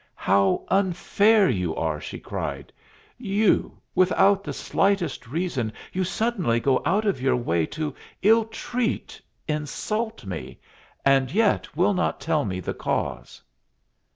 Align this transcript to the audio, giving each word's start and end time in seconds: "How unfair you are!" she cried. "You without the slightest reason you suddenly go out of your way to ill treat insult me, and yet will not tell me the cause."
"How 0.17 0.65
unfair 0.69 1.47
you 1.47 1.75
are!" 1.75 2.01
she 2.01 2.17
cried. 2.17 2.73
"You 3.19 3.77
without 3.93 4.43
the 4.43 4.51
slightest 4.51 5.27
reason 5.27 5.71
you 5.93 6.03
suddenly 6.03 6.59
go 6.59 6.81
out 6.87 7.05
of 7.05 7.21
your 7.21 7.35
way 7.35 7.67
to 7.67 7.93
ill 8.23 8.45
treat 8.45 9.21
insult 9.47 10.25
me, 10.25 10.59
and 11.05 11.31
yet 11.31 11.77
will 11.77 11.93
not 11.93 12.19
tell 12.19 12.45
me 12.45 12.59
the 12.59 12.73
cause." 12.73 13.43